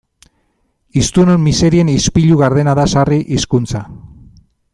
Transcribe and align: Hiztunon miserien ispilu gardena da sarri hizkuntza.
Hiztunon 1.01 1.43
miserien 1.49 1.91
ispilu 1.97 2.41
gardena 2.41 2.75
da 2.81 2.87
sarri 2.95 3.21
hizkuntza. 3.37 3.85